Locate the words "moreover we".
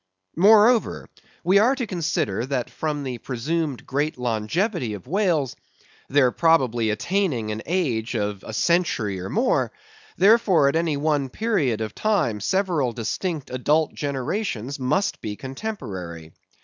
0.35-1.59